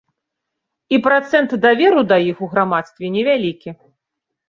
І 0.97 0.99
працэнт 1.09 1.55
даверу 1.67 2.01
да 2.15 2.21
іх 2.31 2.43
у 2.47 2.51
грамадстве 2.57 3.15
невялікі. 3.21 3.69